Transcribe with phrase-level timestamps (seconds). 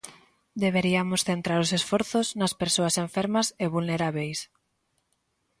[0.63, 4.39] "Deberiamos centrar os esforzos nas persoas enfermas e vulnerábeis".